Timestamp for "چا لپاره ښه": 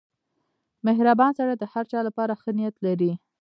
1.91-2.51